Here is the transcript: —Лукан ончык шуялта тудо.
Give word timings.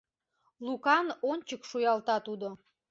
—Лукан 0.65 1.07
ончык 1.31 1.61
шуялта 1.69 2.17
тудо. 2.27 2.47